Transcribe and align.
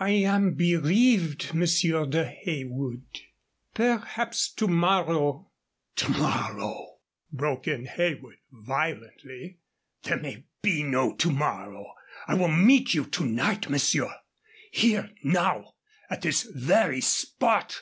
"I 0.00 0.10
am 0.26 0.56
bereaved, 0.56 1.54
Monsieur 1.54 2.04
de 2.04 2.24
Heywood. 2.24 3.04
Perhaps 3.72 4.50
to 4.54 4.66
morrow." 4.66 5.52
"To 5.94 6.10
morrow?" 6.10 6.96
broke 7.30 7.68
in 7.68 7.84
Heywood, 7.84 8.38
violently. 8.50 9.60
"There 10.02 10.18
may 10.18 10.42
be 10.60 10.82
no 10.82 11.14
to 11.14 11.30
morrow. 11.30 11.86
I 12.26 12.34
will 12.34 12.48
meet 12.48 12.94
you 12.94 13.04
to 13.04 13.24
night, 13.24 13.70
monsieur, 13.70 14.12
here 14.72 15.10
now 15.22 15.74
at 16.10 16.22
this 16.22 16.42
very 16.52 17.00
spot!" 17.00 17.80